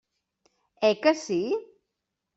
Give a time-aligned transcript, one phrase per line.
[0.89, 1.39] Eh que sí?